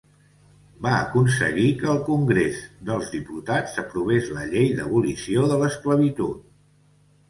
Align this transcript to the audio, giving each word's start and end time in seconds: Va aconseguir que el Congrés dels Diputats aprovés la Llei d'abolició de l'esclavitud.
Va 0.85 0.93
aconseguir 0.99 1.65
que 1.83 1.91
el 1.93 2.01
Congrés 2.09 2.65
dels 2.89 3.13
Diputats 3.19 3.79
aprovés 3.87 4.35
la 4.41 4.51
Llei 4.57 4.77
d'abolició 4.83 5.49
de 5.55 5.65
l'esclavitud. 5.65 6.47